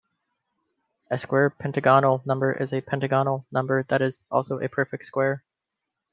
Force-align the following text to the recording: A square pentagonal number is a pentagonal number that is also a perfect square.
A 1.11 1.19
square 1.19 1.51
pentagonal 1.51 2.23
number 2.25 2.51
is 2.53 2.73
a 2.73 2.81
pentagonal 2.81 3.45
number 3.51 3.83
that 3.83 4.01
is 4.01 4.23
also 4.31 4.57
a 4.57 4.67
perfect 4.67 5.05
square. 5.05 5.43